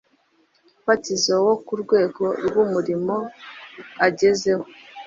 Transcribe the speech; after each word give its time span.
fatizo 0.83 1.33
wo 1.45 1.53
ku 1.65 1.73
rwego 1.83 2.23
rw’umurimo 2.45 3.15
agezeho. 4.05 4.65